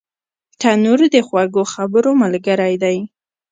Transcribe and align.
تنور 0.59 0.99
د 1.13 1.15
خوږو 1.27 1.63
خبرو 1.73 2.11
ملګری 2.21 2.73
دی 2.83 2.97